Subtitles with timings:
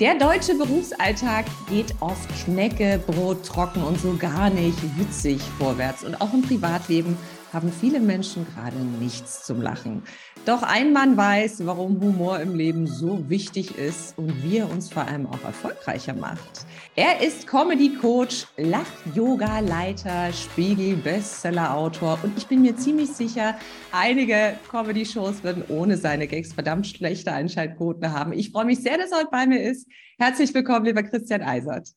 [0.00, 6.04] Der deutsche Berufsalltag geht oft Schnecke, Brot, trocken und so gar nicht witzig vorwärts.
[6.04, 7.18] Und auch im Privatleben
[7.52, 10.02] haben viele Menschen gerade nichts zum Lachen.
[10.46, 14.90] Doch ein Mann weiß, warum Humor im Leben so wichtig ist und wie er uns
[14.90, 16.64] vor allem auch erfolgreicher macht.
[16.96, 23.58] Er ist Comedy-Coach, Lach-Yoga-Leiter, Spiegel-Bestseller-Autor und ich bin mir ziemlich sicher,
[23.92, 28.32] einige Comedy-Shows würden ohne seine Gags verdammt schlechte Einschaltquoten haben.
[28.32, 29.86] Ich freue mich sehr, dass er heute bei mir ist.
[30.18, 31.90] Herzlich willkommen, lieber Christian Eisert.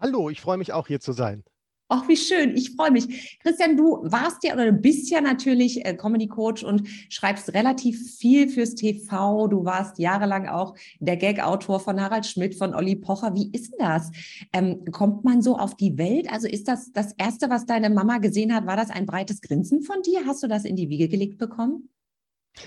[0.00, 1.44] Hallo, ich freue mich auch hier zu sein.
[1.92, 2.56] Ach, wie schön.
[2.56, 3.40] Ich freue mich.
[3.42, 8.16] Christian, du warst ja oder du bist ja natürlich äh, Comedy Coach und schreibst relativ
[8.16, 9.48] viel fürs TV.
[9.48, 13.34] Du warst jahrelang auch der Gag-Autor von Harald Schmidt, von Olli Pocher.
[13.34, 14.12] Wie ist denn das?
[14.52, 16.32] Ähm, kommt man so auf die Welt?
[16.32, 19.82] Also ist das das Erste, was deine Mama gesehen hat, war das ein breites Grinsen
[19.82, 20.24] von dir?
[20.26, 21.88] Hast du das in die Wiege gelegt bekommen?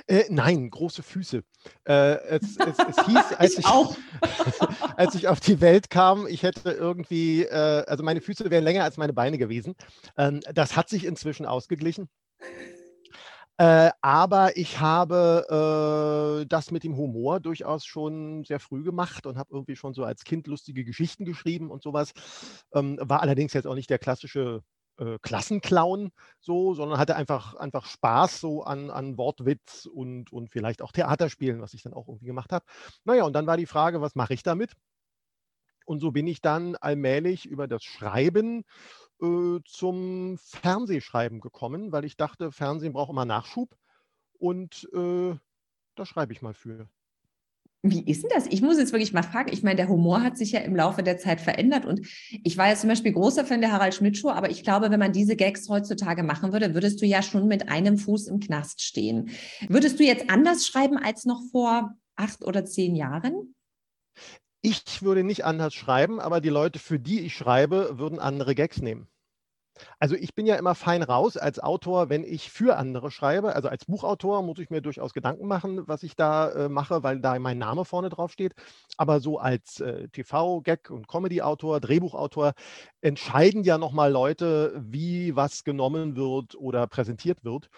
[0.08, 1.44] Äh, nein, große Füße.
[1.86, 3.68] Äh, es, es, es, hieß, als ich, ich
[4.98, 8.84] als ich auf die Welt kam, ich hätte irgendwie, äh, also meine Füße wären länger
[8.84, 9.76] als meine Beine gewesen.
[10.18, 12.10] Ähm, das hat sich inzwischen ausgeglichen.
[13.58, 19.38] Äh, aber ich habe äh, das mit dem Humor durchaus schon sehr früh gemacht und
[19.38, 22.14] habe irgendwie schon so als Kind lustige Geschichten geschrieben und sowas.
[22.74, 24.64] Ähm, war allerdings jetzt auch nicht der klassische
[24.98, 30.82] äh, Klassenclown so, sondern hatte einfach, einfach Spaß so an, an Wortwitz und, und vielleicht
[30.82, 32.66] auch Theaterspielen, was ich dann auch irgendwie gemacht habe.
[33.04, 34.74] Naja, und dann war die Frage, was mache ich damit?
[35.86, 38.64] Und so bin ich dann allmählich über das Schreiben
[39.22, 43.76] äh, zum Fernsehschreiben gekommen, weil ich dachte, Fernsehen braucht immer Nachschub
[44.40, 45.36] und äh,
[45.96, 46.88] da schreibe ich mal für.
[47.86, 48.48] Wie ist denn das?
[48.48, 49.52] Ich muss jetzt wirklich mal fragen.
[49.52, 52.70] Ich meine, der Humor hat sich ja im Laufe der Zeit verändert und ich war
[52.70, 55.36] ja zum Beispiel großer Fan der Harald Schmidt Show, aber ich glaube, wenn man diese
[55.36, 59.32] Gags heutzutage machen würde, würdest du ja schon mit einem Fuß im Knast stehen.
[59.68, 63.54] Würdest du jetzt anders schreiben als noch vor acht oder zehn Jahren?
[64.62, 68.82] Ich würde nicht anders schreiben, aber die Leute, für die ich schreibe, würden andere Gags
[68.82, 69.10] nehmen.
[70.00, 73.56] Also ich bin ja immer fein raus als Autor, wenn ich für andere schreibe.
[73.56, 77.20] Also als Buchautor muss ich mir durchaus Gedanken machen, was ich da äh, mache, weil
[77.20, 78.54] da mein Name vorne drauf steht.
[78.98, 82.54] Aber so als äh, TV-Gag- und Comedy-Autor, Drehbuchautor
[83.02, 87.70] entscheiden ja nochmal Leute, wie was genommen wird oder präsentiert wird.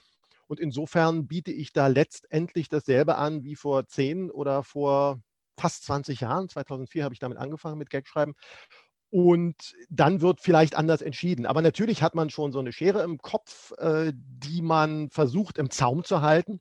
[0.48, 5.20] Und insofern biete ich da letztendlich dasselbe an wie vor zehn oder vor
[5.58, 6.50] fast 20 Jahren.
[6.50, 8.36] 2004 habe ich damit angefangen mit Gagschreiben.
[9.16, 11.46] Und dann wird vielleicht anders entschieden.
[11.46, 15.70] Aber natürlich hat man schon so eine Schere im Kopf, äh, die man versucht im
[15.70, 16.60] Zaum zu halten,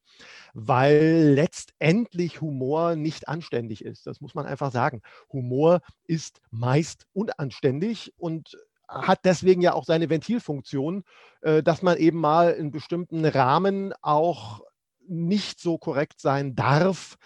[0.52, 4.06] weil letztendlich Humor nicht anständig ist.
[4.06, 5.02] Das muss man einfach sagen.
[5.32, 11.02] Humor ist meist unanständig und hat deswegen ja auch seine Ventilfunktion,
[11.40, 14.60] äh, dass man eben mal in bestimmten Rahmen auch
[15.08, 17.16] nicht so korrekt sein darf,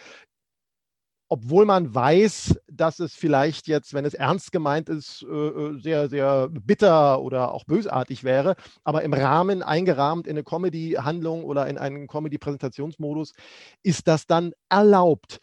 [1.29, 6.09] obwohl man weiß, dass es vielleicht jetzt, wenn es ernst gemeint ist, äh, äh, sehr,
[6.09, 11.77] sehr bitter oder auch bösartig wäre, aber im Rahmen eingerahmt in eine Comedy-Handlung oder in
[11.79, 13.35] einen Comedy-Präsentationsmodus
[13.83, 15.39] ist das dann erlaubt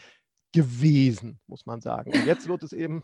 [0.54, 2.12] gewesen, muss man sagen.
[2.14, 3.04] Und jetzt wird es eben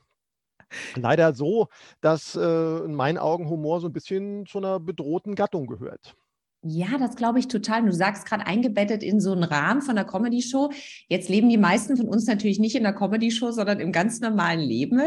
[0.96, 1.68] leider so,
[2.02, 6.16] dass äh, in meinen Augen Humor so ein bisschen zu einer bedrohten Gattung gehört.
[6.64, 7.84] Ja, das glaube ich total.
[7.86, 10.70] Du sagst gerade eingebettet in so einen Rahmen von einer Comedy-Show.
[11.08, 14.60] Jetzt leben die meisten von uns natürlich nicht in einer Comedy-Show, sondern im ganz normalen
[14.60, 15.02] Leben.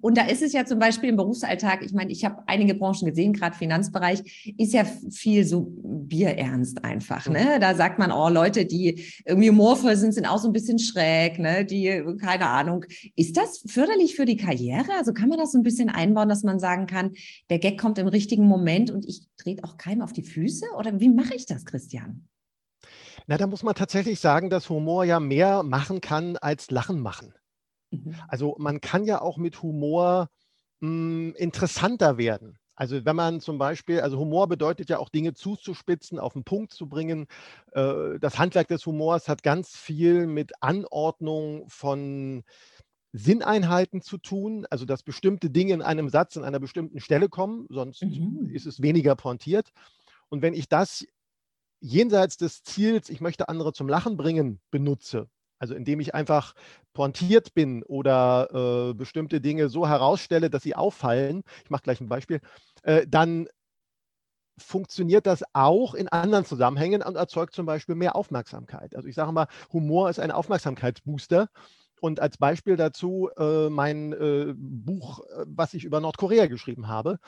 [0.00, 3.08] Und da ist es ja zum Beispiel im Berufsalltag, ich meine, ich habe einige Branchen
[3.08, 7.28] gesehen, gerade Finanzbereich, ist ja viel so bierernst einfach.
[7.28, 7.58] Ne?
[7.60, 11.40] Da sagt man, oh, Leute, die irgendwie humorvoll sind, sind auch so ein bisschen schräg,
[11.40, 11.64] ne?
[11.64, 12.84] die, keine Ahnung.
[13.16, 14.92] Ist das förderlich für die Karriere?
[14.96, 17.14] Also kann man das so ein bisschen einbauen, dass man sagen kann,
[17.50, 20.66] der Gag kommt im richtigen Moment und ich trete auch keinem auf die Füße?
[20.78, 22.28] Oder wie mache ich das, Christian?
[23.26, 27.34] Na, da muss man tatsächlich sagen, dass Humor ja mehr machen kann als Lachen machen.
[27.90, 28.14] Mhm.
[28.28, 30.30] Also man kann ja auch mit Humor
[30.80, 32.58] mh, hm, interessanter werden.
[32.74, 36.72] Also wenn man zum Beispiel, also Humor bedeutet ja auch Dinge zuzuspitzen, auf den Punkt
[36.72, 37.26] zu bringen.
[37.72, 42.42] Äh, das Handwerk des Humors hat ganz viel mit Anordnung von
[43.12, 47.66] Sinneinheiten zu tun, also dass bestimmte Dinge in einem Satz an einer bestimmten Stelle kommen,
[47.68, 48.48] sonst mhm.
[48.50, 49.72] ist es weniger pointiert.
[50.30, 51.06] Und wenn ich das
[51.80, 55.28] jenseits des Ziels, ich möchte andere zum Lachen bringen, benutze,
[55.58, 56.54] Also indem ich einfach
[56.94, 62.08] pointiert bin oder äh, bestimmte Dinge so herausstelle, dass sie auffallen, ich mache gleich ein
[62.08, 62.40] Beispiel,
[62.82, 63.48] äh, dann
[64.58, 68.94] funktioniert das auch in anderen Zusammenhängen und erzeugt zum Beispiel mehr Aufmerksamkeit.
[68.94, 71.48] Also ich sage mal, Humor ist ein Aufmerksamkeitsbooster
[72.00, 77.18] und als Beispiel dazu äh, mein äh, Buch, äh, was ich über Nordkorea geschrieben habe.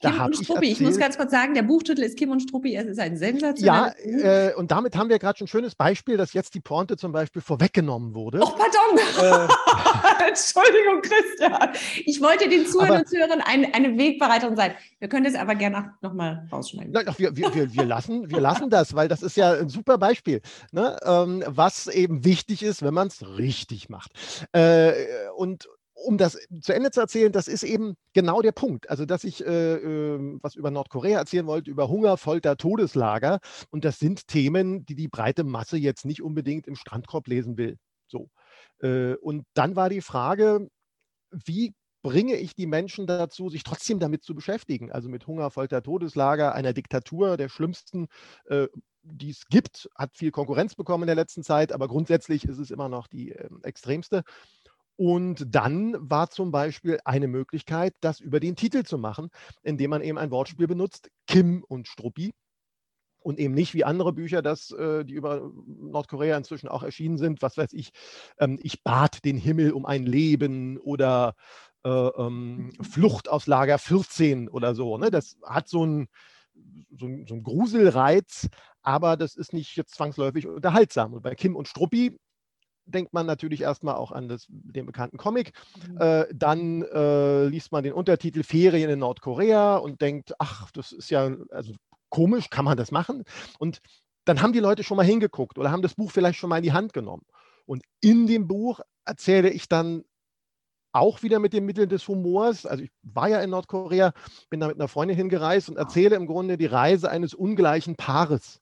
[0.00, 0.66] Kim und Struppi.
[0.66, 2.74] Ich, ich, muss ganz kurz sagen, der Buchtitel ist Kim und Struppi.
[2.74, 6.16] Es ist ein sensationeller Ja, äh, und damit haben wir gerade schon ein schönes Beispiel,
[6.16, 8.40] dass jetzt die Pointe zum Beispiel vorweggenommen wurde.
[8.42, 9.48] Oh, pardon.
[9.48, 9.48] Äh.
[10.28, 11.70] Entschuldigung, Christian.
[12.06, 14.74] Ich wollte den Zuhörern und Zuhörern eine, eine Wegbereiterin sein.
[14.98, 16.92] Wir können das aber gerne nochmal rausschneiden.
[16.92, 19.98] Nein, wir, wir, wir, wir, lassen, wir lassen das, weil das ist ja ein super
[19.98, 20.40] Beispiel,
[20.70, 20.96] ne?
[21.04, 24.12] ähm, was eben wichtig ist, wenn man es richtig macht.
[24.52, 24.92] Äh,
[25.36, 28.90] und um das zu Ende zu erzählen, das ist eben genau der Punkt.
[28.90, 33.40] Also, dass ich äh, äh, was über Nordkorea erzählen wollte, über Hunger, Folter, Todeslager.
[33.70, 37.78] Und das sind Themen, die die breite Masse jetzt nicht unbedingt im Strandkorb lesen will.
[38.06, 38.30] So.
[38.80, 40.68] Äh, und dann war die Frage,
[41.30, 44.90] wie bringe ich die Menschen dazu, sich trotzdem damit zu beschäftigen?
[44.90, 48.08] Also mit Hunger, Folter, Todeslager, einer Diktatur, der schlimmsten
[48.46, 48.66] äh,
[49.02, 52.70] die es gibt, hat viel Konkurrenz bekommen in der letzten Zeit, aber grundsätzlich ist es
[52.70, 54.22] immer noch die äh, extremste.
[54.96, 59.30] Und dann war zum Beispiel eine Möglichkeit, das über den Titel zu machen,
[59.62, 62.32] indem man eben ein Wortspiel benutzt, Kim und Struppi.
[63.18, 67.40] Und eben nicht wie andere Bücher, das, äh, die über Nordkorea inzwischen auch erschienen sind,
[67.40, 67.92] was weiß ich,
[68.38, 71.34] ähm, ich bat den Himmel um ein Leben oder
[71.84, 74.98] äh, ähm, Flucht aus Lager 14 oder so.
[74.98, 75.12] Ne?
[75.12, 76.08] Das hat so einen
[76.90, 78.48] so so ein Gruselreiz,
[78.82, 81.14] aber das ist nicht jetzt zwangsläufig unterhaltsam.
[81.14, 82.18] Und bei Kim und Struppi
[82.84, 85.52] denkt man natürlich erstmal auch an das, den bekannten Comic.
[85.88, 85.98] Mhm.
[85.98, 91.10] Äh, dann äh, liest man den Untertitel Ferien in Nordkorea und denkt, ach, das ist
[91.10, 91.74] ja also
[92.08, 93.24] komisch, kann man das machen?
[93.58, 93.80] Und
[94.24, 96.64] dann haben die Leute schon mal hingeguckt oder haben das Buch vielleicht schon mal in
[96.64, 97.24] die Hand genommen.
[97.66, 100.04] Und in dem Buch erzähle ich dann
[100.92, 102.66] auch wieder mit den Mitteln des Humors.
[102.66, 104.12] Also ich war ja in Nordkorea,
[104.50, 108.61] bin da mit einer Freundin hingereist und erzähle im Grunde die Reise eines ungleichen Paares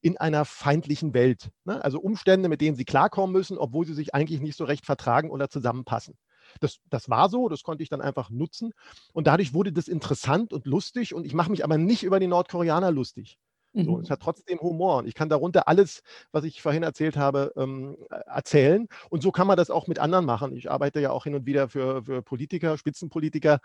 [0.00, 1.50] in einer feindlichen Welt.
[1.64, 1.82] Ne?
[1.82, 5.30] Also Umstände, mit denen sie klarkommen müssen, obwohl sie sich eigentlich nicht so recht vertragen
[5.30, 6.14] oder zusammenpassen.
[6.60, 8.72] Das, das war so, das konnte ich dann einfach nutzen.
[9.12, 11.14] Und dadurch wurde das interessant und lustig.
[11.14, 13.38] Und ich mache mich aber nicht über die Nordkoreaner lustig.
[13.84, 14.12] So, es mhm.
[14.12, 16.02] hat trotzdem Humor und ich kann darunter alles,
[16.32, 18.88] was ich vorhin erzählt habe, ähm, erzählen.
[19.10, 20.56] Und so kann man das auch mit anderen machen.
[20.56, 23.60] Ich arbeite ja auch hin und wieder für, für Politiker, Spitzenpolitiker,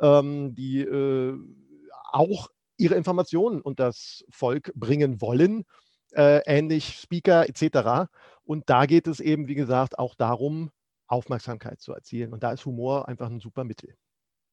[0.00, 1.38] ähm, die äh,
[2.10, 2.48] auch
[2.82, 5.64] ihre Informationen und das Volk bringen wollen,
[6.14, 8.10] äh, ähnlich Speaker etc.
[8.44, 10.70] Und da geht es eben, wie gesagt, auch darum,
[11.06, 12.32] Aufmerksamkeit zu erzielen.
[12.32, 13.94] Und da ist Humor einfach ein super Mittel.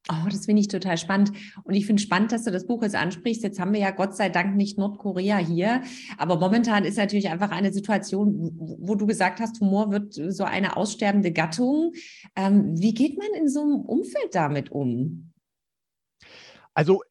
[0.08, 1.32] Oh, das finde ich total spannend.
[1.64, 3.42] Und ich finde spannend, dass du das Buch jetzt ansprichst.
[3.42, 5.82] Jetzt haben wir ja Gott sei Dank nicht Nordkorea hier.
[6.16, 10.76] Aber momentan ist natürlich einfach eine Situation, wo du gesagt hast, Humor wird so eine
[10.76, 11.92] aussterbende Gattung.
[12.34, 15.32] Ähm, wie geht man in so einem Umfeld damit um?
[16.72, 17.02] Also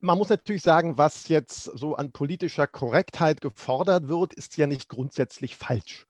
[0.00, 4.88] man muss natürlich sagen, was jetzt so an politischer Korrektheit gefordert wird, ist ja nicht
[4.88, 6.06] grundsätzlich falsch.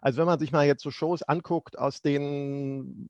[0.00, 3.08] Also wenn man sich mal jetzt so Shows anguckt aus den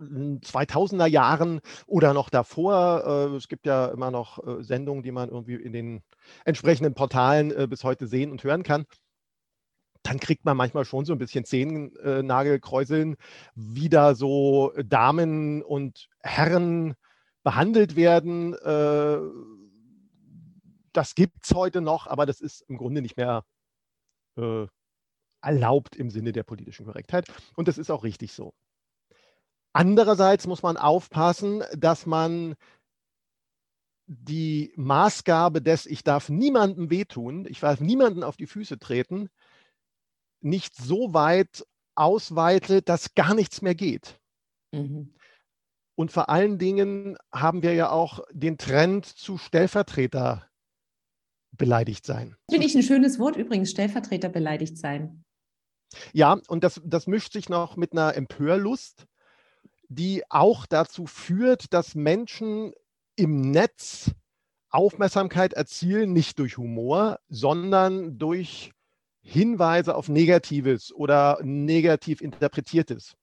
[0.00, 3.04] 2000er Jahren oder noch davor.
[3.32, 6.02] Äh, es gibt ja immer noch äh, Sendungen, die man irgendwie in den
[6.44, 8.86] entsprechenden Portalen äh, bis heute sehen und hören kann.
[10.02, 13.16] Dann kriegt man manchmal schon so ein bisschen Zehennagelkräuseln,
[13.54, 16.94] wie da so Damen und Herren
[17.42, 18.54] behandelt werden.
[20.94, 23.44] Das gibt es heute noch, aber das ist im Grunde nicht mehr
[25.44, 27.26] erlaubt im Sinne der politischen Korrektheit.
[27.54, 28.54] Und das ist auch richtig so.
[29.72, 32.54] Andererseits muss man aufpassen, dass man
[34.06, 39.30] die Maßgabe des, ich darf niemandem wehtun, ich darf niemanden auf die Füße treten,
[40.40, 44.20] nicht so weit ausweitet, dass gar nichts mehr geht.
[44.72, 45.14] Mhm.
[45.96, 50.48] Und vor allen Dingen haben wir ja auch den Trend zu Stellvertreter
[51.56, 52.36] beleidigt sein.
[52.50, 55.24] Finde ich ein schönes Wort übrigens, Stellvertreter beleidigt sein.
[56.12, 59.06] Ja, und das, das mischt sich noch mit einer Empörlust
[59.88, 62.72] die auch dazu führt, dass Menschen
[63.16, 64.10] im Netz
[64.70, 68.72] Aufmerksamkeit erzielen, nicht durch Humor, sondern durch
[69.22, 73.14] Hinweise auf Negatives oder negativ Interpretiertes.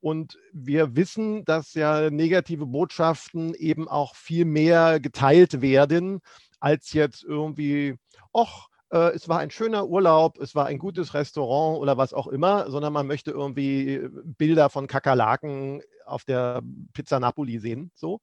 [0.00, 6.20] Und wir wissen, dass ja negative Botschaften eben auch viel mehr geteilt werden,
[6.62, 7.96] als jetzt irgendwie,
[8.32, 12.28] ach, äh, es war ein schöner Urlaub, es war ein gutes Restaurant oder was auch
[12.28, 17.90] immer, sondern man möchte irgendwie äh, Bilder von Kakerlaken auf der Pizza Napoli sehen.
[17.94, 18.20] So.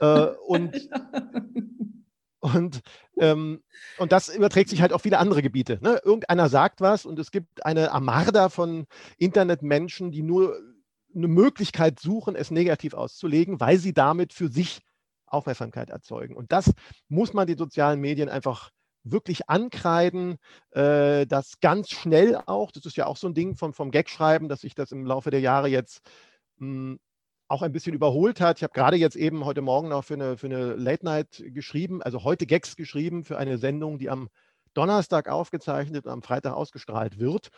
[0.00, 0.88] Äh, und
[2.40, 2.82] Und,
[3.18, 3.64] ähm,
[3.98, 5.80] und das überträgt sich halt auf viele andere Gebiete.
[5.82, 6.00] Ne?
[6.04, 10.56] Irgendeiner sagt was und es gibt eine Armada von Internetmenschen, die nur
[11.14, 14.82] eine Möglichkeit suchen, es negativ auszulegen, weil sie damit für sich
[15.30, 16.36] Aufmerksamkeit erzeugen.
[16.36, 16.72] Und das
[17.08, 18.70] muss man den sozialen Medien einfach
[19.04, 20.38] wirklich ankreiden,
[20.70, 24.48] äh, das ganz schnell auch, das ist ja auch so ein Ding vom, vom Gag-Schreiben,
[24.48, 26.00] dass sich das im Laufe der Jahre jetzt
[26.56, 27.00] mh, hm,
[27.48, 28.58] auch ein bisschen überholt hat.
[28.58, 32.02] Ich habe gerade jetzt eben heute Morgen noch für eine, für eine Late Night geschrieben,
[32.02, 34.28] also heute Gags geschrieben für eine Sendung, die am
[34.74, 37.48] Donnerstag aufgezeichnet und am Freitag ausgestrahlt wird,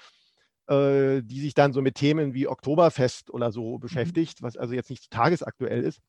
[0.69, 3.81] äh, die sich dann so mit Themen wie Oktoberfest oder so mhm.
[3.81, 6.01] beschäftigt, was also jetzt nicht tagesaktuell ist.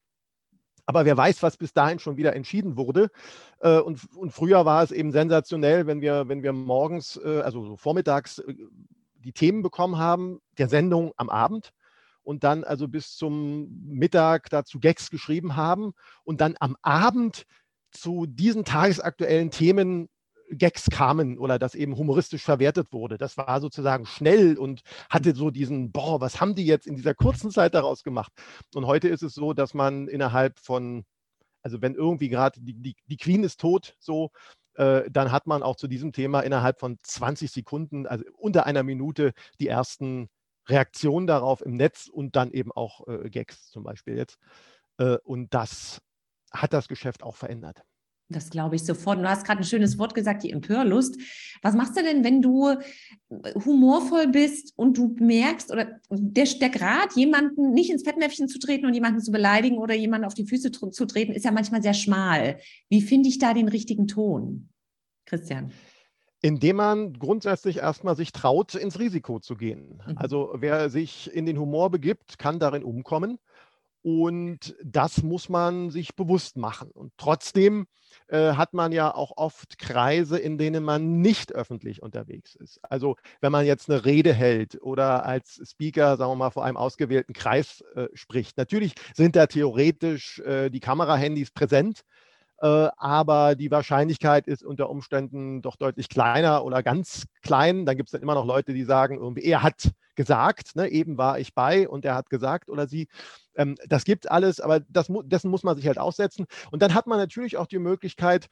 [0.85, 3.09] Aber wer weiß, was bis dahin schon wieder entschieden wurde.
[3.59, 7.65] Äh, und, und früher war es eben sensationell, wenn wir, wenn wir morgens, äh, also
[7.65, 8.55] so vormittags, äh,
[9.15, 11.71] die Themen bekommen haben, der Sendung am Abend
[12.23, 17.45] und dann also bis zum Mittag dazu Gags geschrieben haben und dann am Abend
[17.91, 20.09] zu diesen tagesaktuellen Themen
[20.51, 23.17] Gags kamen oder das eben humoristisch verwertet wurde.
[23.17, 27.13] Das war sozusagen schnell und hatte so diesen, boah, was haben die jetzt in dieser
[27.13, 28.31] kurzen Zeit daraus gemacht?
[28.75, 31.05] Und heute ist es so, dass man innerhalb von,
[31.61, 34.31] also wenn irgendwie gerade die, die, die Queen ist tot, so,
[34.75, 38.83] äh, dann hat man auch zu diesem Thema innerhalb von 20 Sekunden, also unter einer
[38.83, 40.29] Minute, die ersten
[40.67, 44.37] Reaktionen darauf im Netz und dann eben auch äh, Gags zum Beispiel jetzt.
[44.97, 46.01] Äh, und das
[46.51, 47.83] hat das Geschäft auch verändert.
[48.31, 49.19] Das glaube ich sofort.
[49.19, 51.19] Du hast gerade ein schönes Wort gesagt, die Empörlust.
[51.61, 52.75] Was machst du denn, wenn du
[53.65, 58.85] humorvoll bist und du merkst, oder der, der Grad, jemanden nicht ins Fettnäpfchen zu treten
[58.85, 61.93] und jemanden zu beleidigen oder jemanden auf die Füße zu treten, ist ja manchmal sehr
[61.93, 62.57] schmal.
[62.89, 64.69] Wie finde ich da den richtigen Ton,
[65.25, 65.71] Christian?
[66.41, 70.01] Indem man grundsätzlich erstmal sich traut, ins Risiko zu gehen.
[70.07, 70.17] Mhm.
[70.17, 73.37] Also wer sich in den Humor begibt, kann darin umkommen.
[74.01, 76.89] Und das muss man sich bewusst machen.
[76.89, 77.85] Und trotzdem
[78.31, 82.79] äh, hat man ja auch oft Kreise, in denen man nicht öffentlich unterwegs ist.
[82.81, 86.77] Also wenn man jetzt eine Rede hält oder als Speaker, sagen wir mal, vor einem
[86.77, 88.57] ausgewählten Kreis äh, spricht.
[88.57, 92.01] Natürlich sind da theoretisch äh, die Kamerahandys präsent.
[92.61, 97.85] Äh, aber die Wahrscheinlichkeit ist unter Umständen doch deutlich kleiner oder ganz klein.
[97.85, 101.17] Dann gibt es dann immer noch Leute, die sagen, irgendwie, er hat gesagt, ne, eben
[101.17, 103.07] war ich bei und er hat gesagt oder sie.
[103.55, 106.45] Ähm, das gibt alles, aber das, dessen muss man sich halt aussetzen.
[106.71, 108.47] Und dann hat man natürlich auch die Möglichkeit,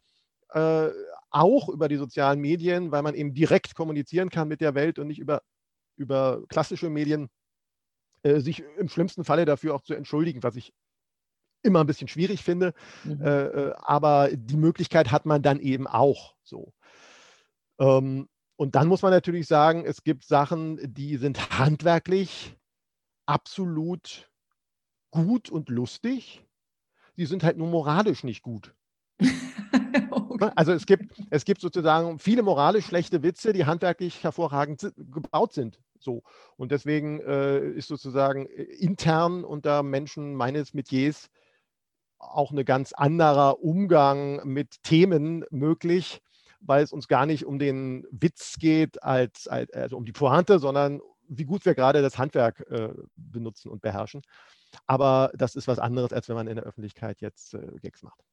[0.53, 0.89] äh,
[1.29, 5.07] auch über die sozialen Medien, weil man eben direkt kommunizieren kann mit der Welt und
[5.07, 5.41] nicht über,
[5.95, 7.29] über klassische Medien,
[8.23, 10.73] äh, sich im schlimmsten Falle dafür auch zu entschuldigen, was ich
[11.61, 12.73] immer ein bisschen schwierig finde.
[13.03, 13.21] Mhm.
[13.21, 16.73] Äh, äh, aber die Möglichkeit hat man dann eben auch so.
[17.79, 18.27] Ähm,
[18.59, 22.57] und dann muss man natürlich sagen, es gibt Sachen, die sind handwerklich
[23.25, 24.29] absolut
[25.11, 26.45] gut und lustig.
[27.15, 28.75] Die sind halt nur moralisch nicht gut.
[29.21, 30.37] okay.
[30.41, 35.53] Ne, also es gibt, es gibt sozusagen viele moralisch schlechte Witze, die handwerklich hervorragend gebaut
[35.53, 35.79] sind.
[35.97, 36.23] So.
[36.57, 41.29] Und deswegen äh, ist sozusagen äh, intern unter Menschen meines Metiers
[42.17, 46.21] auch ein ganz anderer Umgang mit Themen möglich,
[46.61, 50.59] weil es uns gar nicht um den Witz geht, als, als also um die Pointe,
[50.59, 54.21] sondern wie gut wir gerade das Handwerk äh, benutzen und beherrschen.
[54.87, 58.23] Aber das ist was anderes, als wenn man in der Öffentlichkeit jetzt äh, Gags macht.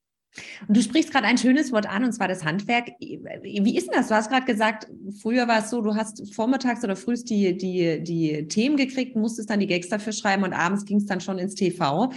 [0.68, 2.92] Und du sprichst gerade ein schönes Wort an, und zwar das Handwerk.
[2.98, 4.08] Wie ist denn das?
[4.08, 4.88] Du hast gerade gesagt,
[5.20, 9.50] früher war es so, du hast vormittags oder frühst die, die, die Themen gekriegt, musstest
[9.50, 12.12] dann die Gags dafür schreiben und abends ging es dann schon ins TV.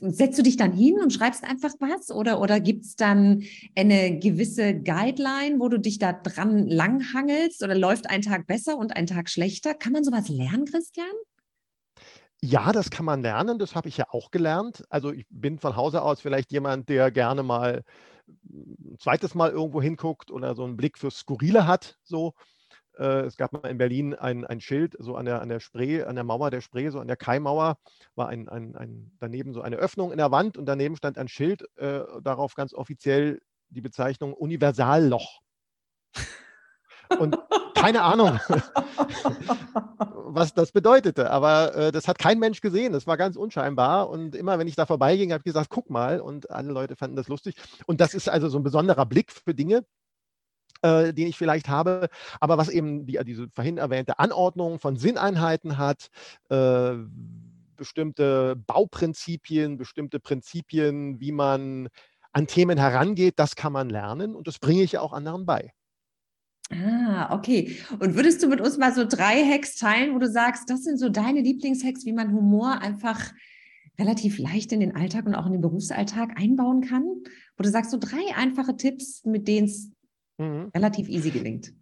[0.00, 2.10] Setzt du dich dann hin und schreibst einfach was?
[2.10, 3.44] Oder, oder gibt es dann
[3.74, 7.62] eine gewisse Guideline, wo du dich da dran langhangelst?
[7.62, 9.74] Oder läuft ein Tag besser und ein Tag schlechter?
[9.74, 11.06] Kann man sowas lernen, Christian?
[12.42, 13.58] Ja, das kann man lernen.
[13.58, 14.84] Das habe ich ja auch gelernt.
[14.88, 17.84] Also ich bin von Hause aus vielleicht jemand, der gerne mal
[18.48, 21.98] ein zweites Mal irgendwo hinguckt oder so einen Blick fürs Skurrile hat.
[22.02, 22.34] So.
[22.98, 26.02] Äh, es gab mal in Berlin ein, ein Schild, so an der, an der Spree,
[26.02, 27.76] an der Mauer der Spree, so an der Kaimauer,
[28.14, 31.28] war ein, ein, ein, daneben so eine Öffnung in der Wand und daneben stand ein
[31.28, 35.40] Schild, äh, darauf ganz offiziell die Bezeichnung Universalloch.
[37.18, 37.36] Und
[37.80, 38.38] keine Ahnung,
[40.14, 41.30] was das bedeutete.
[41.30, 42.92] Aber äh, das hat kein Mensch gesehen.
[42.92, 44.10] Das war ganz unscheinbar.
[44.10, 46.20] Und immer, wenn ich da vorbeiging, habe ich gesagt, guck mal.
[46.20, 47.56] Und alle Leute fanden das lustig.
[47.86, 49.84] Und das ist also so ein besonderer Blick für Dinge,
[50.82, 52.08] äh, den ich vielleicht habe.
[52.40, 56.08] Aber was eben die, diese vorhin erwähnte Anordnung von Sinneinheiten hat,
[56.48, 56.94] äh,
[57.76, 61.88] bestimmte Bauprinzipien, bestimmte Prinzipien, wie man
[62.32, 64.36] an Themen herangeht, das kann man lernen.
[64.36, 65.72] Und das bringe ich ja auch anderen bei.
[66.72, 67.76] Ah, okay.
[67.98, 70.98] Und würdest du mit uns mal so drei Hacks teilen, wo du sagst, das sind
[70.98, 73.32] so deine Lieblingshacks, wie man Humor einfach
[73.98, 77.04] relativ leicht in den Alltag und auch in den Berufsalltag einbauen kann?
[77.56, 79.90] Wo du sagst, so drei einfache Tipps, mit denen es
[80.38, 80.70] mhm.
[80.74, 81.72] relativ easy gelingt.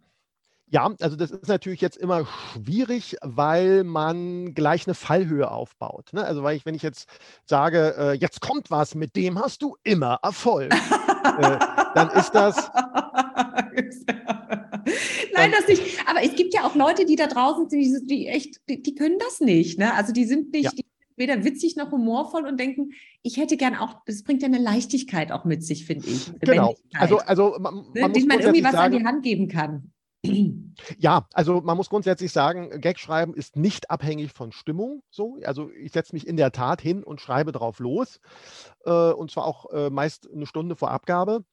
[0.71, 6.13] Ja, also das ist natürlich jetzt immer schwierig, weil man gleich eine Fallhöhe aufbaut.
[6.13, 6.23] Ne?
[6.23, 7.09] Also weil ich, wenn ich jetzt
[7.45, 11.59] sage, äh, jetzt kommt was, mit dem hast du immer Erfolg, äh,
[11.95, 12.69] dann ist das.
[15.39, 16.09] Nein, das nicht.
[16.09, 18.95] Aber es gibt ja auch Leute, die da draußen sind, die, die echt, die, die,
[18.95, 19.79] können das nicht.
[19.79, 19.93] Ne?
[19.93, 20.71] Also die sind nicht, ja.
[20.71, 20.85] die
[21.19, 22.91] weder witzig noch humorvoll und denken,
[23.21, 26.31] ich hätte gern auch, das bringt ja eine Leichtigkeit auch mit sich, finde ich.
[26.39, 26.75] Genau.
[26.93, 28.09] Also, also man, man ne?
[28.09, 29.91] muss man irgendwie was sagen, an die Hand geben kann.
[30.97, 35.03] Ja, also man muss grundsätzlich sagen, Gag schreiben ist nicht abhängig von Stimmung.
[35.09, 38.21] So, also ich setze mich in der Tat hin und schreibe drauf los.
[38.85, 41.43] Äh, und zwar auch äh, meist eine Stunde vor Abgabe,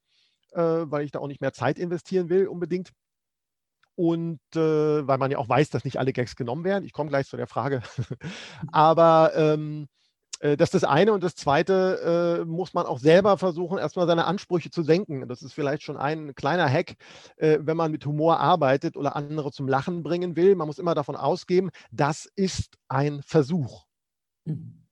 [0.52, 2.92] äh, weil ich da auch nicht mehr Zeit investieren will unbedingt.
[3.96, 6.84] Und äh, weil man ja auch weiß, dass nicht alle Gags genommen werden.
[6.84, 7.82] Ich komme gleich zu der Frage.
[8.72, 9.88] Aber ähm,
[10.40, 11.12] äh, das ist das eine.
[11.12, 15.26] Und das zweite äh, muss man auch selber versuchen, erstmal seine Ansprüche zu senken.
[15.28, 16.96] Das ist vielleicht schon ein kleiner Hack,
[17.36, 20.54] äh, wenn man mit Humor arbeitet oder andere zum Lachen bringen will.
[20.54, 23.86] Man muss immer davon ausgehen, das ist ein Versuch.
[24.44, 24.82] Mhm.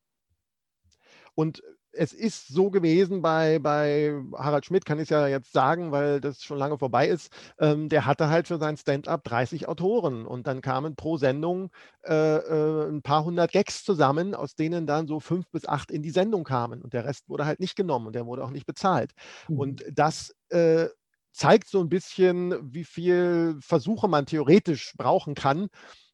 [1.35, 1.63] Und
[1.97, 6.43] es ist so gewesen bei, bei Harald Schmidt, kann ich ja jetzt sagen, weil das
[6.43, 7.33] schon lange vorbei ist.
[7.59, 11.71] Ähm, der hatte halt für sein Stand-up 30 Autoren und dann kamen pro Sendung
[12.05, 16.03] äh, äh, ein paar hundert Gags zusammen, aus denen dann so fünf bis acht in
[16.03, 18.67] die Sendung kamen und der Rest wurde halt nicht genommen und der wurde auch nicht
[18.67, 19.13] bezahlt.
[19.49, 19.59] Mhm.
[19.59, 20.89] Und das äh,
[21.33, 25.69] zeigt so ein bisschen, wie viel Versuche man theoretisch brauchen kann,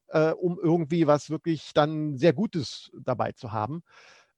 [0.08, 3.82] äh, um irgendwie was wirklich dann sehr Gutes dabei zu haben.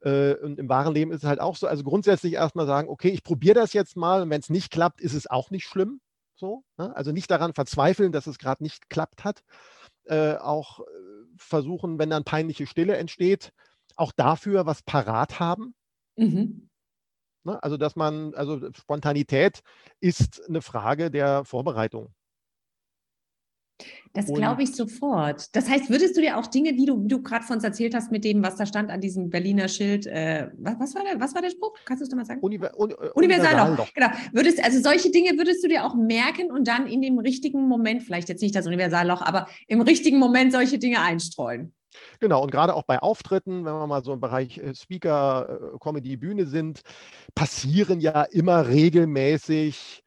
[0.04, 1.66] Äh, und im wahren Leben ist es halt auch so.
[1.66, 5.00] Also grundsätzlich erstmal sagen, okay, ich probiere das jetzt mal und wenn es nicht klappt,
[5.00, 6.00] ist es auch nicht schlimm.
[6.34, 6.94] So, ne?
[6.96, 9.42] Also nicht daran verzweifeln, dass es gerade nicht geklappt hat.
[10.04, 10.82] Äh, auch äh,
[11.36, 13.52] versuchen, wenn dann peinliche Stille entsteht,
[13.96, 15.74] auch dafür was parat haben.
[16.16, 16.68] Mhm.
[17.44, 17.62] Ne?
[17.62, 19.60] Also dass man, also Spontanität
[20.00, 22.12] ist eine Frage der Vorbereitung.
[24.14, 25.54] Das glaube ich sofort.
[25.56, 27.94] Das heißt, würdest du dir auch Dinge, wie du, wie du gerade von uns erzählt
[27.94, 31.18] hast, mit dem, was da stand an diesem Berliner Schild, äh, was, was, war der,
[31.20, 31.74] was war der Spruch?
[31.84, 32.40] Kannst du es nochmal sagen?
[32.40, 33.92] Univer Uni äh, Universal doch.
[33.94, 34.08] Genau.
[34.32, 38.02] Würdest, also solche Dinge würdest du dir auch merken und dann in dem richtigen Moment,
[38.02, 41.72] vielleicht jetzt nicht das Universalloch, aber im richtigen Moment solche Dinge einstreuen.
[42.20, 45.78] Genau, und gerade auch bei Auftritten, wenn wir mal so im Bereich äh, Speaker, äh,
[45.78, 46.82] Comedy, Bühne sind,
[47.34, 50.01] passieren ja immer regelmäßig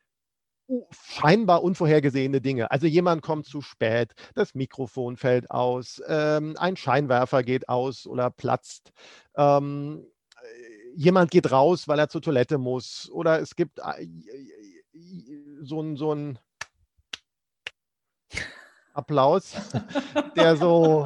[0.92, 2.72] scheinbar unvorhergesehene Dinge.
[2.72, 8.30] Also jemand kommt zu spät, das Mikrofon fällt aus, ähm, ein Scheinwerfer geht aus oder
[8.30, 8.92] platzt.
[9.36, 10.06] Ähm,
[10.96, 13.10] jemand geht raus, weil er zur Toilette muss.
[13.12, 14.08] Oder es gibt äh,
[15.62, 16.40] so ein, so ein
[18.94, 19.54] Applaus,
[20.38, 21.06] der so.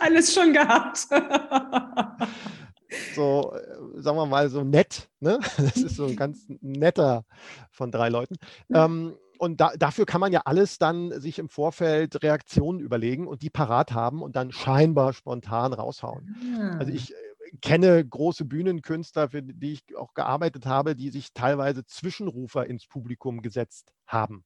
[0.00, 1.08] Alles schon gehabt.
[3.14, 5.08] so, äh, sagen wir mal, so nett.
[5.20, 5.38] Ne?
[5.56, 7.24] Das ist so ein ganz netter
[7.70, 8.36] von drei Leuten.
[8.68, 8.76] Mhm.
[8.76, 13.42] Ähm, und da, dafür kann man ja alles dann sich im Vorfeld Reaktionen überlegen und
[13.42, 16.36] die parat haben und dann scheinbar spontan raushauen.
[16.56, 16.78] Ja.
[16.78, 16.94] Also ah.
[16.94, 17.16] ich äh,
[17.60, 23.42] kenne große Bühnenkünstler, für die ich auch gearbeitet habe, die sich teilweise Zwischenrufer ins Publikum
[23.42, 24.44] gesetzt haben.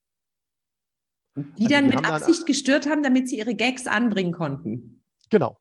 [1.36, 5.02] Die also dann die mit Absicht dann, gestört haben, damit sie ihre Gags anbringen konnten.
[5.30, 5.58] Genau.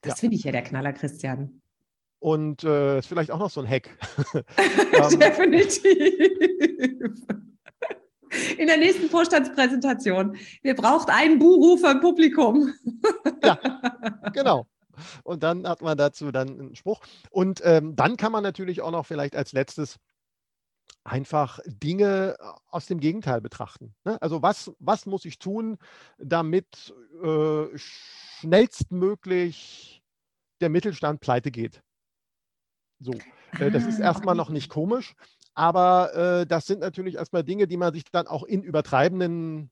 [0.00, 0.16] Das ja.
[0.16, 1.60] finde ich ja der Knaller, Christian.
[2.20, 3.90] Und äh, ist vielleicht auch noch so ein Hack.
[4.92, 5.84] Ähm, Definitiv.
[8.58, 10.36] In der nächsten Vorstandspräsentation.
[10.62, 12.74] Wir braucht einen Buhrufer im Publikum.
[13.42, 13.58] ja,
[14.32, 14.66] genau.
[15.22, 17.00] Und dann hat man dazu dann einen Spruch.
[17.30, 19.96] Und ähm, dann kann man natürlich auch noch vielleicht als letztes
[21.04, 23.94] einfach Dinge aus dem Gegenteil betrachten.
[24.04, 24.20] Ne?
[24.20, 25.78] Also was, was muss ich tun,
[26.18, 30.02] damit äh, schnellstmöglich
[30.60, 31.82] der Mittelstand pleite geht?
[33.00, 33.12] So,
[33.58, 35.14] äh, das ist ah, erstmal noch nicht komisch,
[35.54, 39.70] aber äh, das sind natürlich erstmal Dinge, die man sich dann auch in übertreibenden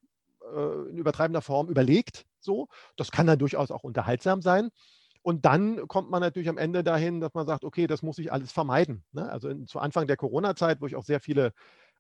[0.55, 2.25] äh, in übertreibender Form überlegt.
[2.41, 4.71] So, das kann dann durchaus auch unterhaltsam sein.
[5.23, 8.33] Und dann kommt man natürlich am Ende dahin, dass man sagt, okay, das muss ich
[8.33, 9.05] alles vermeiden.
[9.11, 9.29] Ne?
[9.29, 11.53] Also in, zu Anfang der Corona-Zeit, wo ich auch sehr viele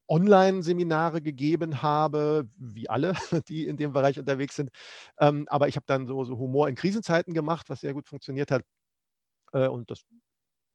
[0.09, 3.15] Online-Seminare gegeben habe, wie alle,
[3.49, 4.71] die in dem Bereich unterwegs sind.
[5.19, 8.53] Ähm, aber ich habe dann so, so, Humor in Krisenzeiten gemacht, was sehr gut funktioniert
[8.53, 8.63] hat.
[9.53, 10.05] Äh, und das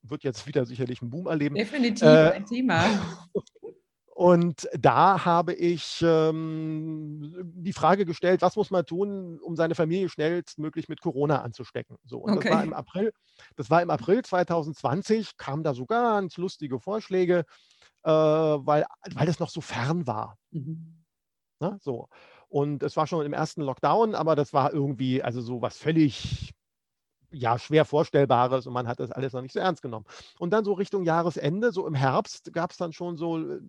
[0.04, 1.56] wird jetzt wieder sicherlich einen Boom erleben.
[1.56, 2.84] Definitiv äh, ein Thema.
[4.22, 10.10] Und da habe ich ähm, die Frage gestellt, was muss man tun, um seine Familie
[10.10, 11.98] schnellstmöglich mit Corona anzustecken?
[12.04, 12.50] So, und okay.
[12.50, 13.14] das war im April,
[13.56, 17.46] das war im April 2020, kamen da so ganz lustige Vorschläge,
[18.04, 18.86] äh, weil,
[19.16, 20.38] weil es noch so fern war.
[20.52, 21.04] Mhm.
[21.60, 22.08] Na, so.
[22.48, 26.54] Und es war schon im ersten Lockdown, aber das war irgendwie, also so was völlig
[27.32, 30.06] ja, schwer Vorstellbares und man hat das alles noch nicht so ernst genommen.
[30.40, 33.60] Und dann so Richtung Jahresende, so im Herbst, gab es dann schon so äh,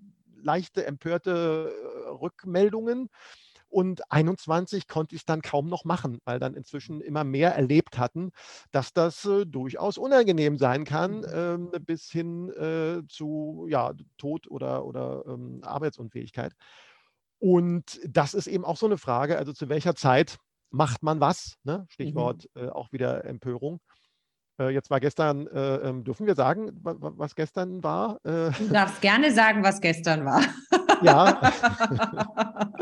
[0.43, 3.09] leichte, empörte äh, Rückmeldungen.
[3.69, 7.97] Und 21 konnte ich es dann kaum noch machen, weil dann inzwischen immer mehr erlebt
[7.97, 8.31] hatten,
[8.71, 14.85] dass das äh, durchaus unangenehm sein kann, äh, bis hin äh, zu ja, Tod oder,
[14.85, 16.53] oder ähm, Arbeitsunfähigkeit.
[17.39, 20.37] Und das ist eben auch so eine Frage, also zu welcher Zeit
[20.73, 21.57] macht man was?
[21.65, 21.79] Ne?
[21.79, 21.87] Mhm.
[21.89, 22.65] Stichwort mhm.
[22.65, 23.81] äh, auch wieder Empörung.
[24.59, 28.19] Äh, jetzt war gestern, äh, ähm, dürfen wir sagen, was gestern war?
[28.25, 30.43] Äh, du darfst gerne sagen, was gestern war.
[31.03, 31.41] ja.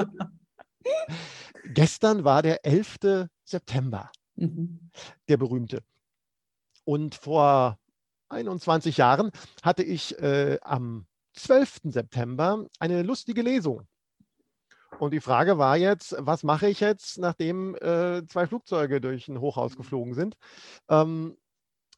[1.75, 3.29] gestern war der 11.
[3.45, 4.91] September, mhm.
[5.29, 5.83] der berühmte.
[6.85, 7.79] Und vor
[8.31, 9.31] 21 Jahren
[9.63, 11.81] hatte ich äh, am 12.
[11.85, 13.87] September eine lustige Lesung
[15.01, 19.41] und die Frage war jetzt, was mache ich jetzt, nachdem äh, zwei Flugzeuge durch ein
[19.41, 20.37] Hochhaus geflogen sind?
[20.89, 21.39] Ähm,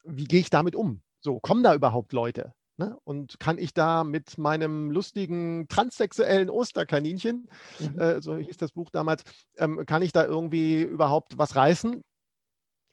[0.05, 1.03] wie gehe ich damit um?
[1.21, 2.55] So, kommen da überhaupt Leute?
[2.77, 2.97] Ne?
[3.05, 7.49] Und kann ich da mit meinem lustigen transsexuellen Osterkaninchen,
[7.81, 7.99] mhm.
[7.99, 9.25] äh, so hieß das Buch damals,
[9.59, 12.03] ähm, kann ich da irgendwie überhaupt was reißen?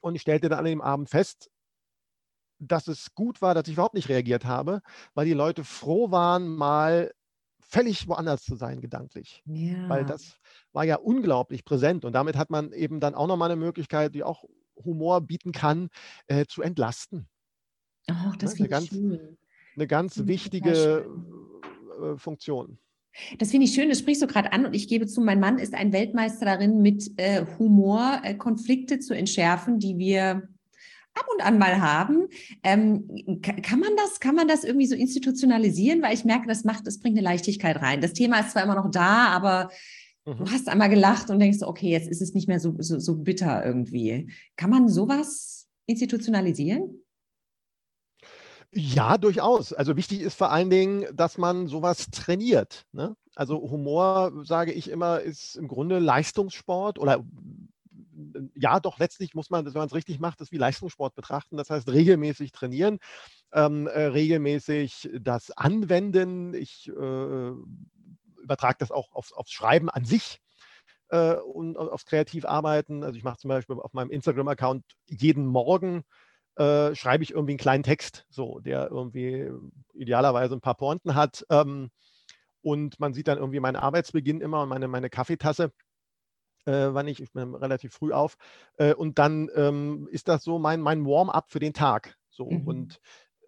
[0.02, 1.52] Und ich stellte dann an dem Abend fest,
[2.58, 4.82] dass es gut war, dass ich überhaupt nicht reagiert habe,
[5.14, 7.12] weil die Leute froh waren, mal
[7.70, 9.44] völlig woanders zu sein, gedanklich.
[9.46, 9.88] Ja.
[9.88, 10.38] Weil das
[10.74, 14.24] war ja unglaublich präsent und damit hat man eben dann auch nochmal eine Möglichkeit, die
[14.24, 14.44] auch
[14.84, 15.90] Humor bieten kann,
[16.28, 17.28] äh, zu entlasten.
[18.10, 18.62] Oh, das ne?
[18.62, 19.38] eine, ganz, schön.
[19.76, 21.06] eine ganz wichtige
[22.02, 22.80] äh, Funktion.
[23.38, 25.60] Das finde ich schön, das sprichst du gerade an und ich gebe zu, mein Mann
[25.60, 30.48] ist ein Weltmeister darin, mit äh, Humor äh, Konflikte zu entschärfen, die wir
[31.20, 32.28] ab und an mal haben.
[32.64, 36.02] Ähm, kann man das, kann man das irgendwie so institutionalisieren?
[36.02, 38.02] Weil ich merke, das macht, das bringt eine Leichtigkeit rein.
[38.02, 39.70] Das Thema ist zwar immer noch da, aber
[40.26, 40.38] mhm.
[40.38, 43.16] du hast einmal gelacht und denkst, okay, jetzt ist es nicht mehr so, so, so
[43.16, 44.32] bitter irgendwie.
[44.56, 47.04] Kann man sowas institutionalisieren?
[48.72, 49.74] Ja, durchaus.
[49.74, 52.86] Also wichtig ist vor allen Dingen, dass man sowas trainiert.
[52.92, 53.16] Ne?
[53.36, 57.26] Also Humor, sage ich immer, ist im Grunde Leistungssport oder
[58.56, 61.58] ja, doch letztlich muss man, wenn man es richtig macht, das wie Leistungssport betrachten.
[61.58, 63.00] Das heißt, regelmäßig trainieren,
[63.54, 66.54] ähm, äh, regelmäßig das anwenden.
[66.54, 67.52] Ich äh,
[68.42, 70.40] übertrage das auch aufs, aufs Schreiben an sich
[71.10, 73.04] äh, und aufs Kreativarbeiten.
[73.04, 76.04] Also ich mache zum Beispiel auf meinem Instagram-Account jeden Morgen
[76.60, 79.50] äh, schreibe ich irgendwie einen kleinen Text, so, der irgendwie
[79.94, 81.46] idealerweise ein paar Pointen hat.
[81.50, 81.90] Ähm,
[82.62, 85.72] und man sieht dann irgendwie meinen Arbeitsbeginn immer und meine, meine Kaffeetasse
[86.66, 88.38] äh, wann ich, ich bin relativ früh auf.
[88.78, 92.16] Äh, und dann ähm, ist das so mein, mein Warm-up für den Tag.
[92.30, 92.50] So.
[92.50, 92.68] Mhm.
[92.68, 93.00] Und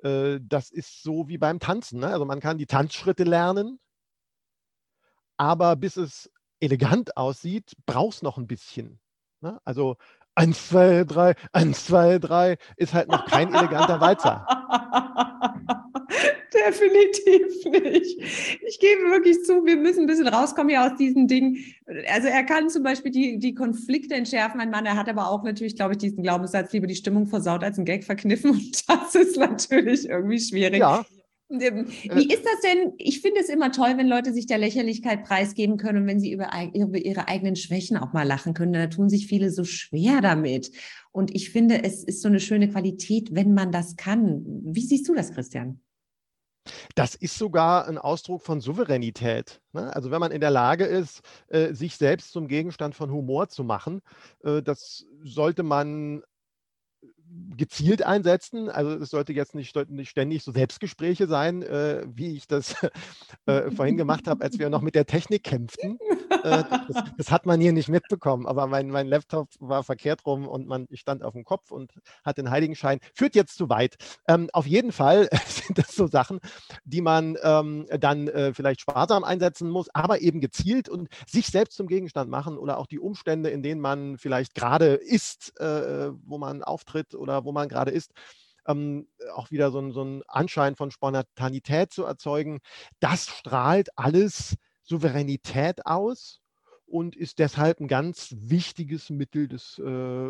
[0.04, 2.00] äh, das ist so wie beim Tanzen.
[2.00, 2.08] Ne?
[2.08, 3.80] Also man kann die Tanzschritte lernen,
[5.38, 9.00] aber bis es elegant aussieht, braucht es noch ein bisschen.
[9.42, 9.60] Ne?
[9.64, 9.98] Also
[10.36, 14.46] 1, 2, 3, 1, 2, 3 ist halt noch kein eleganter Walzer.
[16.68, 18.18] Definitiv nicht.
[18.68, 21.58] Ich gebe wirklich zu, wir müssen ein bisschen rauskommen hier aus diesen Dingen.
[22.08, 24.86] Also er kann zum Beispiel die, die Konflikte entschärfen, mein Mann.
[24.86, 27.86] Er hat aber auch natürlich, glaube ich, diesen Glaubenssatz, lieber die Stimmung versaut als ein
[27.86, 28.52] Gag verkniffen.
[28.52, 30.80] Und das ist natürlich irgendwie schwierig.
[30.80, 31.06] Ja.
[31.50, 32.94] Ähm, wie ist das denn?
[32.98, 36.32] Ich finde es immer toll, wenn Leute sich der Lächerlichkeit preisgeben können und wenn sie
[36.32, 38.74] über, über ihre eigenen Schwächen auch mal lachen können.
[38.74, 40.72] Da tun sich viele so schwer damit.
[41.12, 44.44] Und ich finde, es ist so eine schöne Qualität, wenn man das kann.
[44.64, 45.82] Wie siehst du das, Christian?
[46.96, 49.62] Das ist sogar ein Ausdruck von Souveränität.
[49.74, 49.94] Ne?
[49.96, 53.64] Also wenn man in der Lage ist, äh, sich selbst zum Gegenstand von Humor zu
[53.64, 54.02] machen,
[54.44, 56.24] äh, das sollte man
[57.58, 58.70] gezielt einsetzen.
[58.70, 62.76] Also es sollte jetzt nicht, nicht ständig so Selbstgespräche sein, äh, wie ich das
[63.46, 65.98] äh, vorhin gemacht habe, als wir noch mit der Technik kämpften.
[66.44, 70.48] Äh, das, das, hat man hier nicht mitbekommen, aber mein, mein Laptop war verkehrt rum
[70.48, 71.92] und man, ich stand auf dem Kopf und
[72.24, 73.00] hatte den Heiligenschein.
[73.14, 73.96] Führt jetzt zu weit.
[74.28, 76.40] Ähm, auf jeden Fall sind das so Sachen,
[76.84, 81.78] die man ähm, dann äh, vielleicht sparsam einsetzen muss, aber eben gezielt und sich selbst
[81.78, 86.38] zum Gegenstand machen oder auch die Umstände, in denen man vielleicht gerade ist, äh, wo
[86.38, 88.12] man auftritt oder wo man gerade ist,
[88.68, 92.60] ähm, auch wieder so, so einen Anschein von Spontanität zu erzeugen.
[93.00, 96.42] Das strahlt alles Souveränität aus
[96.86, 100.30] und ist deshalb ein ganz wichtiges Mittel des äh,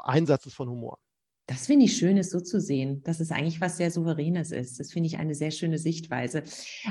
[0.00, 0.98] Einsatzes von Humor.
[1.46, 4.78] Das finde ich schön, es so zu sehen, dass es eigentlich was sehr Souveränes ist.
[4.78, 6.44] Das finde ich eine sehr schöne Sichtweise.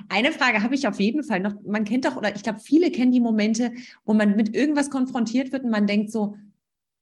[0.09, 1.53] Eine Frage habe ich auf jeden Fall noch.
[1.65, 3.71] Man kennt doch, oder ich glaube, viele kennen die Momente,
[4.03, 6.35] wo man mit irgendwas konfrontiert wird und man denkt so,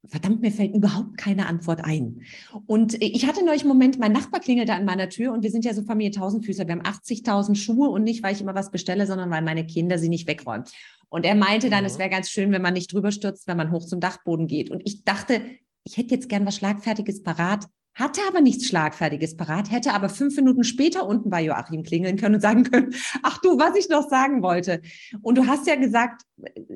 [0.06, 2.22] verdammt, mir fällt überhaupt keine Antwort ein.
[2.66, 5.66] Und ich hatte neulich einen Moment, mein Nachbar klingelte an meiner Tür und wir sind
[5.66, 6.68] ja so Familie Tausendfüßer.
[6.68, 9.98] Wir haben 80.000 Schuhe und nicht, weil ich immer was bestelle, sondern weil meine Kinder
[9.98, 10.66] sie nicht wegräumen.
[11.10, 11.88] Und er meinte dann, mhm.
[11.88, 14.70] es wäre ganz schön, wenn man nicht drüber stürzt, wenn man hoch zum Dachboden geht.
[14.70, 15.42] Und ich dachte,
[15.84, 17.66] ich hätte jetzt gern was Schlagfertiges parat,
[17.98, 22.36] hatte aber nichts Schlagfertiges parat, hätte aber fünf Minuten später unten bei Joachim klingeln können
[22.36, 24.82] und sagen können, ach du, was ich noch sagen wollte.
[25.24, 26.22] Und du hast ja gesagt,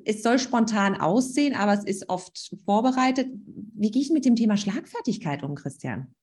[0.03, 3.27] es soll spontan aussehen, aber es ist oft vorbereitet.
[3.45, 6.13] Wie gehe ich mit dem Thema Schlagfertigkeit um, Christian?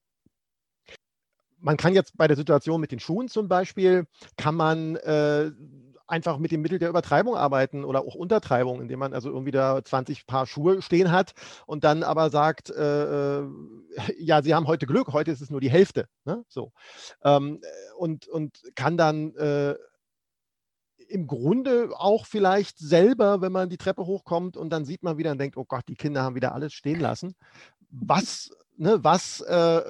[1.61, 4.05] Man kann jetzt bei der Situation mit den Schuhen zum Beispiel,
[4.37, 5.51] kann man äh,
[6.09, 9.83] einfach mit dem Mittel der Übertreibung arbeiten oder auch Untertreibung, indem man also irgendwie da
[9.83, 11.33] 20 Paar Schuhe stehen hat
[11.65, 13.47] und dann aber sagt, äh, äh
[14.19, 16.07] ja, Sie haben heute Glück, heute ist es nur die Hälfte.
[16.25, 16.43] Ne?
[16.47, 16.71] So.
[17.23, 17.61] Ähm,
[17.97, 19.75] und, und kann dann äh,
[21.07, 25.31] im Grunde auch vielleicht selber, wenn man die Treppe hochkommt und dann sieht man wieder
[25.31, 27.35] und denkt, oh Gott, die Kinder haben wieder alles stehen lassen.
[27.89, 29.81] Was, ne, was äh,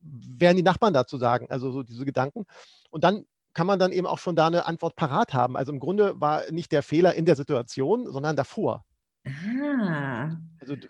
[0.00, 1.46] werden die Nachbarn dazu sagen?
[1.50, 2.44] Also so diese Gedanken.
[2.90, 5.56] Und dann kann man dann eben auch schon da eine Antwort parat haben.
[5.56, 8.84] Also im Grunde war nicht der Fehler in der Situation, sondern davor.
[9.26, 10.36] Ah.
[10.60, 10.88] Also du,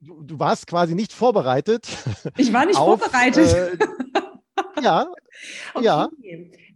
[0.00, 1.88] du, du warst quasi nicht vorbereitet.
[2.36, 3.52] Ich war nicht auf, vorbereitet.
[3.52, 3.76] Äh,
[4.82, 5.06] ja,
[5.74, 5.84] okay.
[5.84, 6.08] ja.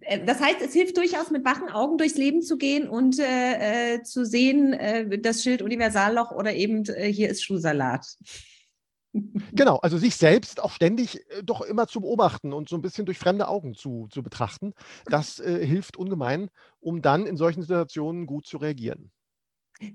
[0.00, 3.94] Äh, das heißt, es hilft durchaus, mit wachen Augen durchs Leben zu gehen und äh,
[3.94, 8.06] äh zu sehen, äh, das Schild Universalloch oder eben äh, hier ist Schuhsalat.
[9.56, 13.06] Genau, also sich selbst auch ständig äh, doch immer zu beobachten und so ein bisschen
[13.06, 14.72] durch fremde Augen zu, zu betrachten.
[15.08, 19.10] Das äh, hilft ungemein, um dann in solchen Situationen gut zu reagieren.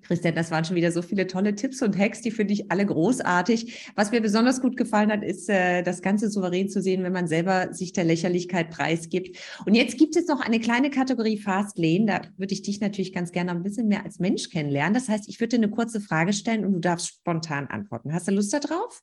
[0.02, 2.86] Christian, das waren schon wieder so viele tolle Tipps und Hacks, die finde ich alle
[2.86, 3.92] großartig.
[3.96, 7.28] Was mir besonders gut gefallen hat, ist, äh, das Ganze souverän zu sehen, wenn man
[7.28, 9.38] selber sich der Lächerlichkeit preisgibt.
[9.66, 12.06] Und jetzt gibt es noch eine kleine Kategorie Fast Lane.
[12.06, 14.94] Da würde ich dich natürlich ganz gerne ein bisschen mehr als Mensch kennenlernen.
[14.94, 18.14] Das heißt, ich würde dir eine kurze Frage stellen und du darfst spontan antworten.
[18.14, 19.02] Hast du Lust darauf?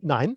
[0.00, 0.36] Nein.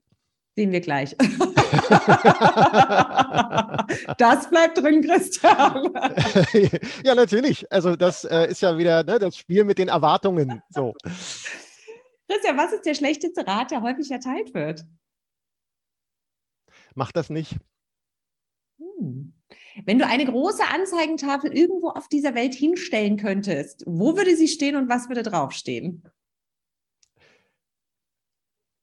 [0.55, 1.15] Sehen wir gleich.
[4.17, 5.93] das bleibt drin, Christian.
[7.03, 7.71] ja, natürlich.
[7.71, 10.61] Also das äh, ist ja wieder ne, das Spiel mit den Erwartungen.
[10.69, 10.93] So.
[12.27, 14.85] Christian, was ist der schlechteste Rat, der häufig erteilt wird?
[16.95, 17.57] Mach das nicht.
[18.79, 19.33] Hm.
[19.85, 24.75] Wenn du eine große Anzeigentafel irgendwo auf dieser Welt hinstellen könntest, wo würde sie stehen
[24.75, 26.03] und was würde draufstehen?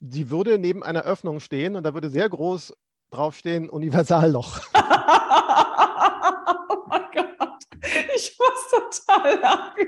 [0.01, 2.75] sie würde neben einer Öffnung stehen und da würde sehr groß
[3.11, 4.61] draufstehen Universalloch.
[4.75, 4.79] oh
[6.89, 7.65] mein Gott,
[8.15, 9.87] ich muss total lachen.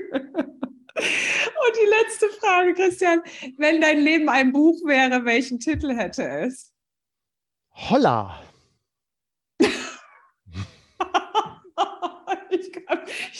[0.95, 3.21] Und die letzte Frage, Christian,
[3.57, 6.71] wenn dein Leben ein Buch wäre, welchen Titel hätte es?
[7.71, 8.39] Holla.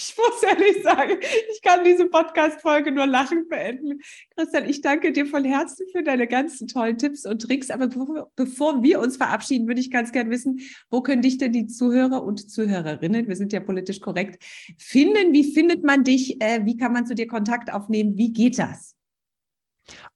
[0.04, 1.18] Ich muss ehrlich sagen,
[1.52, 4.02] ich kann diese Podcast-Folge nur lachend beenden.
[4.36, 7.70] Christian, ich danke dir von Herzen für deine ganzen tollen Tipps und Tricks.
[7.70, 7.88] Aber
[8.36, 12.24] bevor, wir uns verabschieden, würde ich ganz gerne wissen, wo können dich denn die Zuhörer
[12.24, 14.44] und Zuhörerinnen, wir sind ja politisch korrekt,
[14.78, 15.34] finden?
[15.34, 16.42] Wie findet man dich?
[16.42, 18.18] Äh, wie kann man zu dir Kontakt aufnehmen?
[18.18, 18.96] Wie geht das?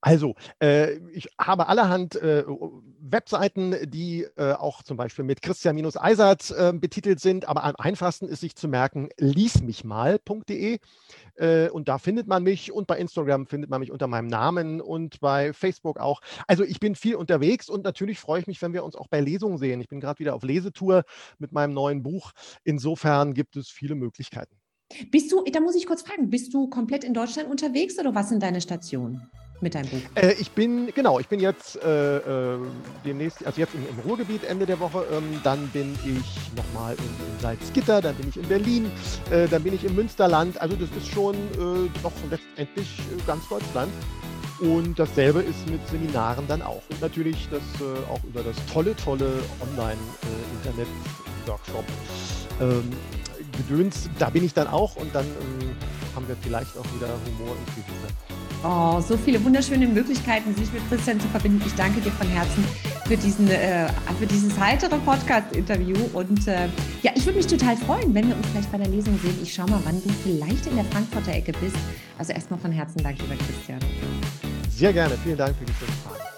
[0.02, 2.44] Also, äh, ich habe allerhand äh,
[3.00, 8.42] Webseiten, die äh, auch zum Beispiel mit Christian-Eisert äh, betitelt sind, aber am einfachsten ist
[8.42, 10.80] sich zu merken, liesmichmal.de
[11.36, 14.82] äh, und da findet man mich und bei Instagram findet man mich unter meinem Namen
[14.82, 16.22] und bei Facebook auch.
[16.48, 19.22] Also ich bin viel unterwegs und natürlich freue ich mich, wenn wir uns auch bei
[19.22, 19.82] Lesungen sehen.
[19.82, 21.04] Ich bin gerade wieder auf Lesetour
[21.38, 22.32] mit meinem neuen Buch.
[22.64, 24.56] Insofern gibt es viele Möglichkeiten.
[25.12, 28.30] Bist du, da muss ich kurz fragen, bist du komplett in Deutschland unterwegs oder was
[28.30, 29.30] sind deine Stationen?
[29.62, 30.02] Mit deinem Buch?
[30.16, 32.60] Äh, ich bin, genau, ich bin jetzt äh, äh,
[33.06, 37.04] demnächst, also jetzt im, im, Ruhrgebiet Ende der Woche, ähm, dann bin ich nochmal in,
[37.04, 38.92] in Salzgitter, dann bin ich in Berlin,
[39.32, 43.48] äh, dann bin ich im Münsterland, also das ist schon äh, doch letztendlich äh, ganz
[43.50, 43.92] Deutschland.
[44.60, 46.82] Und dasselbe ist mit Seminaren dann auch.
[46.90, 47.62] Und natürlich das
[48.10, 51.86] auch über das tolle, tolle Online-Internet-Workshop.
[52.60, 52.92] Ähm,
[53.58, 55.76] Gedöns, da bin ich dann auch und dann ähm,
[56.16, 58.47] haben wir vielleicht auch wieder Humor und Gewitter.
[58.64, 61.62] Oh, so viele wunderschöne Möglichkeiten, sich mit Christian zu verbinden.
[61.66, 62.64] Ich danke dir von Herzen
[63.06, 63.88] für, diesen, äh,
[64.20, 65.96] für dieses heitere Podcast-Interview.
[66.14, 66.68] Und äh,
[67.04, 69.38] ja, ich würde mich total freuen, wenn wir uns vielleicht bei der Lesung sehen.
[69.44, 71.78] Ich schaue mal, wann du vielleicht in der Frankfurter Ecke bist.
[72.18, 73.80] Also erstmal von Herzen danke, lieber Christian.
[74.70, 75.16] Sehr gerne.
[75.24, 76.37] Vielen Dank für die schöne Frage.